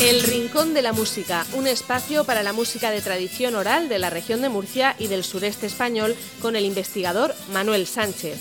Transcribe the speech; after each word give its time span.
El 0.00 0.22
Rincón 0.22 0.72
de 0.72 0.80
la 0.80 0.94
Música, 0.94 1.46
un 1.52 1.66
espacio 1.66 2.24
para 2.24 2.42
la 2.42 2.54
música 2.54 2.90
de 2.90 3.02
tradición 3.02 3.54
oral 3.54 3.90
de 3.90 3.98
la 3.98 4.08
región 4.08 4.40
de 4.40 4.48
Murcia 4.48 4.96
y 4.98 5.08
del 5.08 5.24
sureste 5.24 5.66
español 5.66 6.16
con 6.40 6.56
el 6.56 6.64
investigador 6.64 7.34
Manuel 7.52 7.86
Sánchez. 7.86 8.38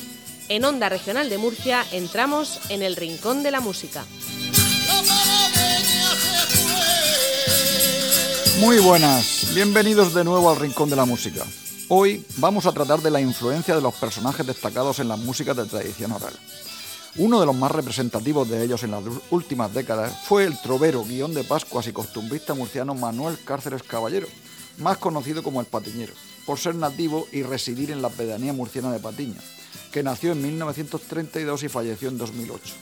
En 0.47 0.63
Onda 0.63 0.87
Regional 0.87 1.29
de 1.29 1.37
Murcia 1.37 1.85
entramos 1.91 2.61
en 2.69 2.81
el 2.81 2.95
Rincón 2.95 3.43
de 3.43 3.51
la 3.51 3.59
Música. 3.59 4.05
Muy 8.61 8.79
buenas, 8.79 9.53
bienvenidos 9.53 10.13
de 10.13 10.23
nuevo 10.23 10.49
al 10.49 10.61
Rincón 10.61 10.89
de 10.89 10.95
la 10.95 11.03
Música. 11.03 11.45
Hoy 11.89 12.25
vamos 12.37 12.67
a 12.67 12.71
tratar 12.71 13.01
de 13.01 13.11
la 13.11 13.19
influencia 13.19 13.75
de 13.75 13.81
los 13.81 13.95
personajes 13.95 14.47
destacados 14.47 14.99
en 14.99 15.09
las 15.09 15.19
músicas 15.19 15.57
de 15.57 15.65
tradición 15.65 16.13
oral. 16.13 16.33
Uno 17.19 17.41
de 17.41 17.45
los 17.45 17.55
más 17.55 17.69
representativos 17.73 18.47
de 18.49 18.63
ellos 18.63 18.81
en 18.83 18.91
las 18.91 19.03
últimas 19.29 19.73
décadas 19.73 20.17
fue 20.23 20.45
el 20.45 20.57
trovero, 20.61 21.03
guion 21.03 21.33
de 21.33 21.43
Pascuas 21.43 21.85
y 21.87 21.91
costumbrista 21.91 22.53
murciano 22.53 22.95
Manuel 22.95 23.37
Cárceres 23.43 23.83
Caballero, 23.83 24.25
más 24.77 24.99
conocido 24.99 25.43
como 25.43 25.59
el 25.59 25.67
Patiñero, 25.67 26.13
por 26.45 26.59
ser 26.59 26.75
nativo 26.75 27.27
y 27.33 27.43
residir 27.43 27.91
en 27.91 28.01
la 28.01 28.07
pedanía 28.07 28.53
murciana 28.53 28.93
de 28.93 29.01
Patiño, 29.01 29.35
que 29.91 30.01
nació 30.01 30.31
en 30.31 30.41
1932 30.41 31.63
y 31.63 31.67
falleció 31.67 32.07
en 32.07 32.17
2008. 32.17 32.73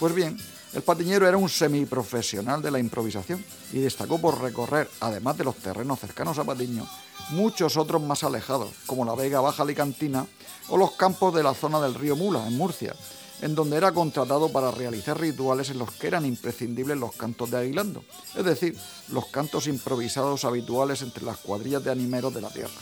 Pues 0.00 0.12
bien, 0.12 0.36
el 0.72 0.82
Patiñero 0.82 1.28
era 1.28 1.36
un 1.36 1.48
semiprofesional 1.48 2.62
de 2.62 2.72
la 2.72 2.80
improvisación 2.80 3.44
y 3.72 3.78
destacó 3.78 4.20
por 4.20 4.42
recorrer, 4.42 4.90
además 4.98 5.38
de 5.38 5.44
los 5.44 5.54
terrenos 5.54 6.00
cercanos 6.00 6.36
a 6.40 6.44
Patiño, 6.44 6.84
muchos 7.30 7.76
otros 7.76 8.02
más 8.02 8.24
alejados, 8.24 8.70
como 8.86 9.04
la 9.04 9.14
Vega 9.14 9.40
Baja 9.40 9.62
Alicantina 9.62 10.26
o 10.68 10.76
los 10.76 10.90
campos 10.94 11.32
de 11.32 11.44
la 11.44 11.54
zona 11.54 11.80
del 11.80 11.94
río 11.94 12.16
Mula, 12.16 12.44
en 12.44 12.56
Murcia, 12.56 12.96
en 13.44 13.54
donde 13.54 13.76
era 13.76 13.92
contratado 13.92 14.48
para 14.48 14.70
realizar 14.70 15.20
rituales 15.20 15.68
en 15.68 15.78
los 15.78 15.90
que 15.90 16.06
eran 16.06 16.24
imprescindibles 16.24 16.96
los 16.96 17.12
cantos 17.12 17.50
de 17.50 17.58
Aguilando, 17.58 18.02
es 18.34 18.42
decir, 18.42 18.74
los 19.08 19.26
cantos 19.26 19.66
improvisados 19.66 20.46
habituales 20.46 21.02
entre 21.02 21.26
las 21.26 21.36
cuadrillas 21.36 21.84
de 21.84 21.90
animeros 21.90 22.32
de 22.32 22.40
la 22.40 22.48
tierra. 22.48 22.72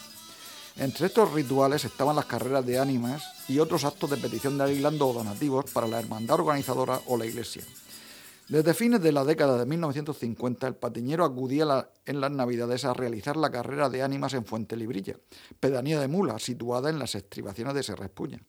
Entre 0.77 1.09
estos 1.09 1.33
rituales 1.33 1.84
estaban 1.84 2.14
las 2.14 2.27
carreras 2.27 2.64
de 2.64 2.78
ánimas 2.78 3.25
y 3.48 3.59
otros 3.59 3.84
actos 3.84 4.09
de 4.11 4.19
petición 4.19 4.56
de 4.56 4.62
Aguilando 4.62 5.09
o 5.09 5.12
donativos 5.12 5.64
para 5.73 5.89
la 5.89 5.98
hermandad 5.98 6.39
organizadora 6.39 7.01
o 7.06 7.17
la 7.17 7.27
iglesia. 7.27 7.64
Desde 8.53 8.75
fines 8.75 9.00
de 9.00 9.12
la 9.12 9.25
década 9.25 9.56
de 9.56 9.64
1950, 9.64 10.67
el 10.67 10.75
patiñero 10.75 11.25
acudía 11.25 11.89
en 12.05 12.20
las 12.20 12.31
Navidades 12.31 12.84
a 12.84 12.92
realizar 12.92 13.34
la 13.34 13.50
carrera 13.50 13.89
de 13.89 14.03
ánimas 14.03 14.34
en 14.34 14.45
Fuente 14.45 14.77
Librilla, 14.77 15.17
pedanía 15.58 15.98
de 15.98 16.06
Mula, 16.06 16.39
situada 16.39 16.91
en 16.91 16.98
las 16.98 17.14
estribaciones 17.14 17.73
de 17.73 17.83
Serrespuña 17.83 18.42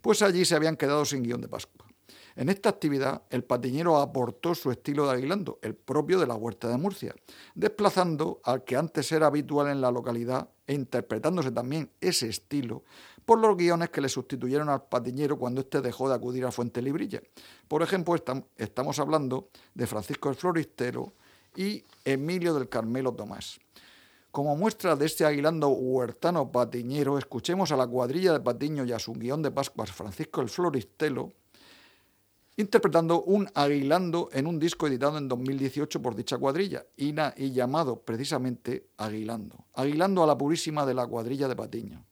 pues 0.00 0.22
allí 0.22 0.44
se 0.44 0.54
habían 0.54 0.76
quedado 0.76 1.04
sin 1.04 1.22
guion 1.22 1.40
de 1.40 1.48
Pascua. 1.48 1.87
En 2.36 2.48
esta 2.48 2.68
actividad, 2.68 3.22
el 3.30 3.44
patiñero 3.44 3.98
aportó 3.98 4.54
su 4.54 4.70
estilo 4.70 5.06
de 5.06 5.12
aguilando, 5.12 5.58
el 5.62 5.74
propio 5.74 6.18
de 6.18 6.26
la 6.26 6.34
Huerta 6.34 6.68
de 6.68 6.76
Murcia, 6.76 7.14
desplazando 7.54 8.40
al 8.44 8.64
que 8.64 8.76
antes 8.76 9.10
era 9.12 9.26
habitual 9.26 9.68
en 9.68 9.80
la 9.80 9.90
localidad 9.90 10.48
e 10.66 10.74
interpretándose 10.74 11.50
también 11.50 11.90
ese 12.00 12.28
estilo 12.28 12.84
por 13.24 13.38
los 13.40 13.56
guiones 13.56 13.90
que 13.90 14.00
le 14.00 14.08
sustituyeron 14.08 14.68
al 14.68 14.84
patiñero 14.84 15.38
cuando 15.38 15.60
éste 15.60 15.80
dejó 15.80 16.08
de 16.08 16.14
acudir 16.14 16.46
a 16.46 16.52
Fuente 16.52 16.80
Librilla. 16.80 17.20
Por 17.68 17.82
ejemplo, 17.82 18.14
estamos 18.56 18.98
hablando 18.98 19.50
de 19.74 19.86
Francisco 19.86 20.30
el 20.30 20.34
Floristero 20.34 21.12
y 21.54 21.84
Emilio 22.04 22.54
del 22.54 22.68
Carmelo 22.68 23.12
Tomás. 23.12 23.58
Como 24.30 24.56
muestra 24.56 24.94
de 24.94 25.06
este 25.06 25.24
aguilando 25.24 25.68
huertano 25.68 26.52
patiñero, 26.52 27.18
escuchemos 27.18 27.72
a 27.72 27.76
la 27.76 27.86
cuadrilla 27.86 28.32
de 28.32 28.40
Patiño 28.40 28.84
y 28.84 28.92
a 28.92 28.98
su 28.98 29.14
guion 29.14 29.42
de 29.42 29.50
Pascuas 29.50 29.90
Francisco 29.90 30.40
el 30.40 30.48
Floristelo, 30.48 31.32
interpretando 32.58 33.22
un 33.22 33.48
aguilando 33.54 34.28
en 34.32 34.48
un 34.48 34.58
disco 34.58 34.88
editado 34.88 35.16
en 35.16 35.28
2018 35.28 36.02
por 36.02 36.16
dicha 36.16 36.38
cuadrilla 36.38 36.84
y, 36.96 37.14
y 37.36 37.52
llamado 37.52 38.02
precisamente 38.02 38.90
Aguilando. 38.96 39.64
Aguilando 39.74 40.24
a 40.24 40.26
la 40.26 40.36
Purísima 40.36 40.84
de 40.84 40.94
la 40.94 41.06
cuadrilla 41.06 41.46
de 41.46 41.54
Patiño. 41.54 42.04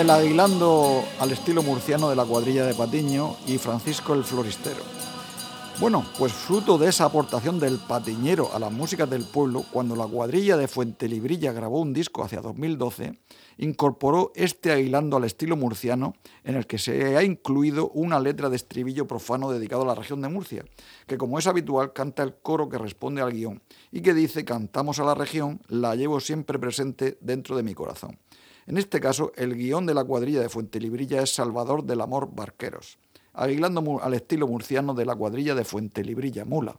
El 0.00 0.08
aguilando 0.10 1.04
al 1.20 1.32
estilo 1.32 1.62
murciano 1.62 2.08
de 2.08 2.16
la 2.16 2.24
cuadrilla 2.24 2.64
de 2.64 2.74
Patiño 2.74 3.36
y 3.46 3.58
Francisco 3.58 4.14
el 4.14 4.24
Floristero. 4.24 4.82
Bueno, 5.78 6.04
pues 6.18 6.32
fruto 6.32 6.78
de 6.78 6.88
esa 6.88 7.04
aportación 7.04 7.60
del 7.60 7.78
patiñero 7.78 8.50
a 8.54 8.58
las 8.58 8.72
músicas 8.72 9.08
del 9.08 9.24
pueblo, 9.24 9.64
cuando 9.70 9.94
la 9.94 10.06
cuadrilla 10.06 10.56
de 10.56 10.66
Fuentelibrilla 10.66 11.52
grabó 11.52 11.80
un 11.80 11.92
disco 11.92 12.24
hacia 12.24 12.40
2012, 12.40 13.18
incorporó 13.58 14.32
este 14.34 14.72
aguilando 14.72 15.16
al 15.16 15.24
estilo 15.24 15.56
murciano, 15.56 16.14
en 16.42 16.56
el 16.56 16.66
que 16.66 16.78
se 16.78 17.16
ha 17.16 17.22
incluido 17.22 17.90
una 17.90 18.18
letra 18.18 18.48
de 18.48 18.56
estribillo 18.56 19.06
profano 19.06 19.50
dedicado 19.50 19.82
a 19.82 19.86
la 19.86 19.94
región 19.94 20.20
de 20.20 20.28
Murcia, 20.28 20.64
que 21.06 21.18
como 21.18 21.38
es 21.38 21.46
habitual 21.46 21.92
canta 21.92 22.22
el 22.22 22.34
coro 22.34 22.68
que 22.68 22.78
responde 22.78 23.20
al 23.20 23.32
guion, 23.32 23.62
y 23.90 24.00
que 24.00 24.14
dice 24.14 24.44
cantamos 24.44 25.00
a 25.00 25.04
la 25.04 25.14
región, 25.14 25.60
la 25.68 25.94
llevo 25.96 26.18
siempre 26.18 26.58
presente 26.58 27.18
dentro 27.20 27.56
de 27.56 27.62
mi 27.62 27.74
corazón. 27.74 28.18
En 28.66 28.78
este 28.78 29.00
caso, 29.00 29.32
el 29.36 29.54
guion 29.56 29.86
de 29.86 29.94
la 29.94 30.04
cuadrilla 30.04 30.40
de 30.40 30.48
Fuentelibrilla 30.48 31.22
es 31.22 31.34
Salvador 31.34 31.84
del 31.84 32.00
Amor 32.00 32.30
Barqueros, 32.34 32.98
aguilando 33.32 34.00
al 34.02 34.14
estilo 34.14 34.46
murciano 34.46 34.94
de 34.94 35.04
la 35.04 35.16
cuadrilla 35.16 35.54
de 35.54 35.64
Fuentelibrilla 35.64 36.44
Mula. 36.44 36.76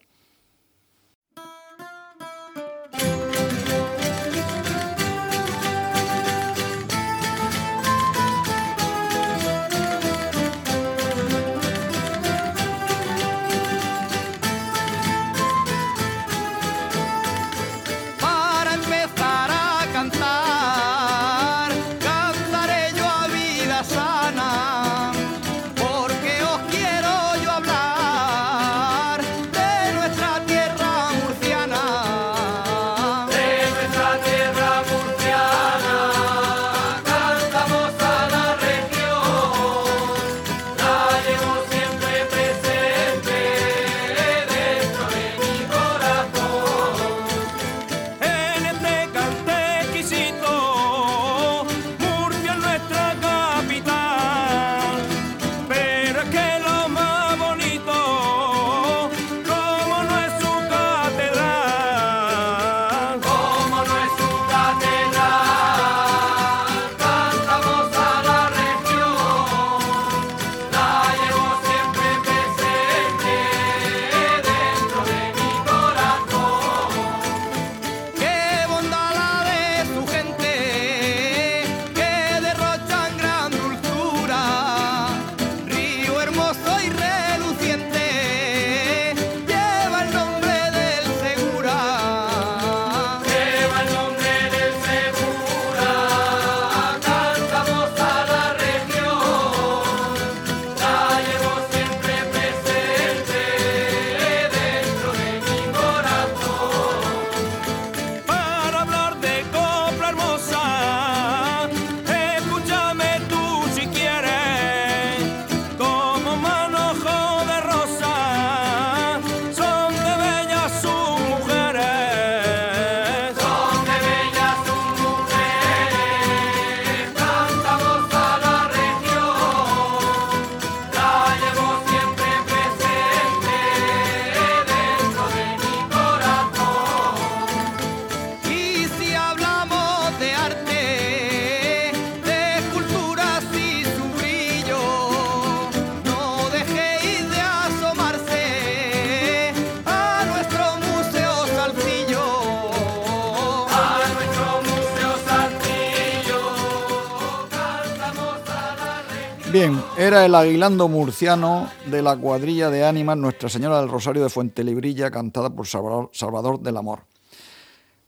Bien, 159.54 159.80
era 160.00 160.26
el 160.26 160.34
aguilando 160.34 160.88
murciano 160.88 161.70
de 161.86 162.02
la 162.02 162.18
cuadrilla 162.18 162.72
de 162.72 162.86
ánimas 162.86 163.18
Nuestra 163.18 163.50
Señora 163.50 163.80
del 163.80 163.88
Rosario 163.88 164.24
de 164.24 164.32
Fuente 164.32 164.64
Librilla, 164.64 165.12
cantada 165.12 165.52
por 165.52 165.68
Salvador 165.68 166.60
del 166.62 166.76
Amor. 166.76 167.02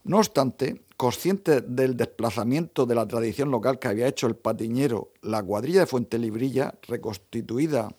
No 0.05 0.17
obstante, 0.17 0.81
consciente 0.97 1.61
del 1.61 1.95
desplazamiento 1.95 2.87
de 2.87 2.95
la 2.95 3.07
tradición 3.07 3.51
local 3.51 3.77
que 3.77 3.89
había 3.89 4.07
hecho 4.07 4.25
el 4.25 4.35
patiñero, 4.35 5.11
la 5.21 5.43
cuadrilla 5.43 5.81
de 5.81 5.85
Fuente 5.85 6.17
Librilla, 6.17 6.73
reconstituida 6.87 7.89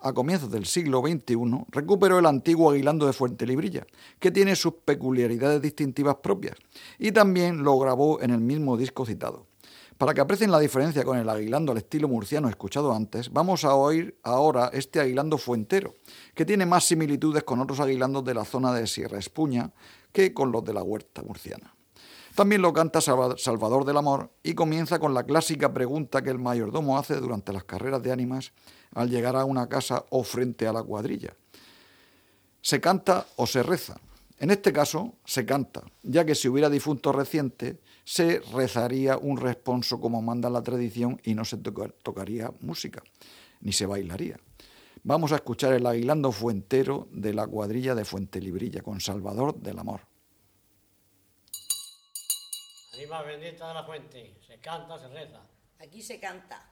a 0.00 0.12
comienzos 0.14 0.50
del 0.50 0.64
siglo 0.64 1.02
XXI, 1.02 1.66
recuperó 1.68 2.18
el 2.20 2.24
antiguo 2.24 2.70
aguilando 2.70 3.06
de 3.06 3.12
Fuente 3.12 3.44
Librilla, 3.44 3.86
que 4.18 4.30
tiene 4.30 4.56
sus 4.56 4.72
peculiaridades 4.86 5.60
distintivas 5.60 6.16
propias, 6.22 6.56
y 6.98 7.12
también 7.12 7.64
lo 7.64 7.78
grabó 7.78 8.22
en 8.22 8.30
el 8.30 8.40
mismo 8.40 8.78
disco 8.78 9.04
citado. 9.04 9.44
Para 9.98 10.14
que 10.14 10.20
aprecien 10.20 10.52
la 10.52 10.60
diferencia 10.60 11.04
con 11.04 11.18
el 11.18 11.28
aguilando 11.28 11.72
al 11.72 11.78
estilo 11.78 12.06
murciano 12.06 12.48
escuchado 12.48 12.94
antes, 12.94 13.32
vamos 13.32 13.64
a 13.64 13.74
oír 13.74 14.16
ahora 14.22 14.70
este 14.72 15.00
aguilando 15.00 15.38
fuentero, 15.38 15.96
que 16.36 16.44
tiene 16.44 16.66
más 16.66 16.84
similitudes 16.84 17.42
con 17.42 17.60
otros 17.60 17.80
aguilandos 17.80 18.24
de 18.24 18.32
la 18.32 18.44
zona 18.44 18.72
de 18.72 18.86
Sierra 18.86 19.18
Espuña 19.18 19.72
que 20.12 20.32
con 20.32 20.52
los 20.52 20.64
de 20.64 20.72
la 20.72 20.84
huerta 20.84 21.22
murciana. 21.22 21.74
También 22.36 22.62
lo 22.62 22.72
canta 22.72 23.00
Salvador 23.00 23.84
del 23.84 23.96
Amor 23.96 24.30
y 24.44 24.54
comienza 24.54 25.00
con 25.00 25.14
la 25.14 25.24
clásica 25.24 25.74
pregunta 25.74 26.22
que 26.22 26.30
el 26.30 26.38
mayordomo 26.38 26.96
hace 26.96 27.16
durante 27.16 27.52
las 27.52 27.64
carreras 27.64 28.00
de 28.00 28.12
ánimas 28.12 28.52
al 28.94 29.10
llegar 29.10 29.34
a 29.34 29.44
una 29.44 29.68
casa 29.68 30.04
o 30.10 30.22
frente 30.22 30.68
a 30.68 30.72
la 30.72 30.84
cuadrilla. 30.84 31.34
¿Se 32.62 32.80
canta 32.80 33.26
o 33.34 33.48
se 33.48 33.64
reza? 33.64 33.96
En 34.40 34.50
este 34.50 34.72
caso, 34.72 35.14
se 35.24 35.44
canta, 35.44 35.82
ya 36.02 36.24
que 36.24 36.36
si 36.36 36.48
hubiera 36.48 36.70
difunto 36.70 37.12
reciente, 37.12 37.80
se 38.04 38.38
rezaría 38.52 39.18
un 39.18 39.36
responso 39.36 40.00
como 40.00 40.22
manda 40.22 40.48
la 40.48 40.62
tradición 40.62 41.20
y 41.24 41.34
no 41.34 41.44
se 41.44 41.56
tocaría 41.56 42.52
música, 42.60 43.02
ni 43.60 43.72
se 43.72 43.86
bailaría. 43.86 44.38
Vamos 45.02 45.32
a 45.32 45.36
escuchar 45.36 45.72
el 45.72 45.86
aguilando 45.86 46.30
fuentero 46.30 47.08
de 47.10 47.34
la 47.34 47.46
cuadrilla 47.46 47.94
de 47.94 48.04
Fuente 48.04 48.40
Librilla 48.40 48.82
con 48.82 49.00
Salvador 49.00 49.56
del 49.56 49.78
Amor. 49.78 50.02
Anima 52.94 53.22
bendita 53.22 53.68
de 53.68 53.74
la 53.74 53.84
fuente, 53.84 54.36
se 54.46 54.58
canta, 54.58 54.98
se 54.98 55.08
reza. 55.08 55.42
Aquí 55.80 56.00
se 56.00 56.20
canta. 56.20 56.64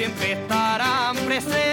siempre 0.00 0.32
estarán 0.32 1.14
presentes. 1.26 1.69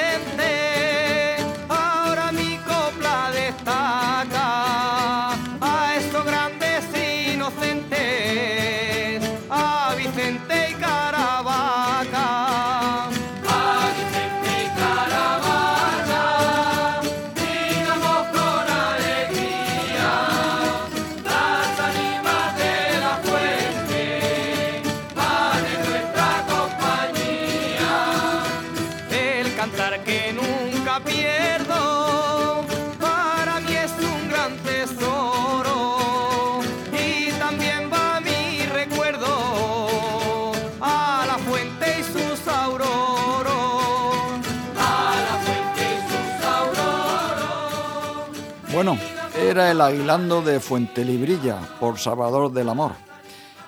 Bueno, 48.77 48.96
era 49.36 49.72
el 49.72 49.81
Aguilando 49.81 50.43
de 50.43 50.60
Fuente 50.60 51.03
Librilla 51.03 51.57
por 51.79 51.98
Salvador 51.98 52.53
del 52.53 52.69
Amor. 52.69 52.91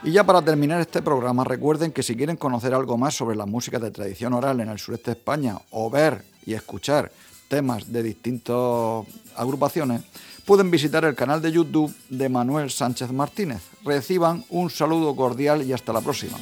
Y 0.03 0.11
ya 0.11 0.23
para 0.23 0.43
terminar 0.43 0.79
este 0.81 1.01
programa, 1.01 1.43
recuerden 1.43 1.91
que 1.91 2.03
si 2.03 2.15
quieren 2.15 2.37
conocer 2.37 2.75
algo 2.75 2.95
más 2.95 3.15
sobre 3.15 3.35
la 3.35 3.47
música 3.47 3.79
de 3.79 3.89
tradición 3.89 4.33
oral 4.33 4.59
en 4.59 4.69
el 4.69 4.77
sureste 4.77 5.09
de 5.09 5.17
España 5.17 5.57
o 5.71 5.89
ver 5.89 6.23
y 6.45 6.53
escuchar 6.53 7.11
temas 7.47 7.91
de 7.91 8.03
distintas 8.03 9.07
agrupaciones, 9.35 10.03
pueden 10.45 10.69
visitar 10.69 11.03
el 11.03 11.15
canal 11.15 11.41
de 11.41 11.53
YouTube 11.53 11.91
de 12.09 12.29
Manuel 12.29 12.69
Sánchez 12.69 13.11
Martínez. 13.11 13.63
Reciban 13.83 14.45
un 14.49 14.69
saludo 14.69 15.15
cordial 15.15 15.63
y 15.63 15.73
hasta 15.73 15.91
la 15.91 16.01
próxima. 16.01 16.37